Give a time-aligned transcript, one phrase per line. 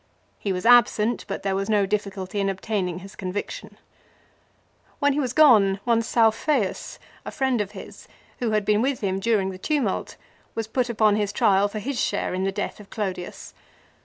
[0.39, 3.77] He was absent, but there was no difficulty in obtaining his conviction.
[4.97, 8.07] When he was gone one Saufeius, a friend of his,
[8.39, 10.15] who had been with him during the tumult,
[10.55, 13.53] was put upon his trial for his share in the death of Clodius.